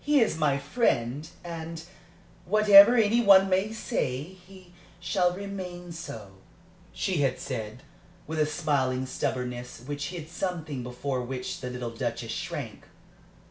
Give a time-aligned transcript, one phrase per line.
[0.00, 1.82] "He is my friend, and
[2.44, 6.32] whatever any one may say, he shall remain so,"
[6.92, 7.82] she had said,
[8.26, 12.84] with a smiling stubbornness which hid something before which the little Duchess shrank.